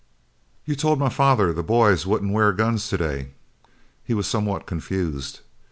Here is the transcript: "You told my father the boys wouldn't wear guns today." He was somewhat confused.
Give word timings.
"You 0.65 0.75
told 0.75 0.97
my 0.97 1.09
father 1.09 1.53
the 1.53 1.61
boys 1.61 2.07
wouldn't 2.07 2.33
wear 2.33 2.53
guns 2.53 2.87
today." 2.89 3.33
He 4.03 4.15
was 4.15 4.25
somewhat 4.25 4.65
confused. 4.65 5.41